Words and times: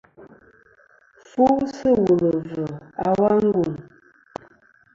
Fu 1.29 1.43
sɨ̂ 1.75 1.91
wùl 2.03 2.21
ɨ̀ 2.31 2.35
vzɨ̀ 2.45 2.67
a 3.05 3.07
wa 3.19 3.31
ngùŋ. 3.45 3.73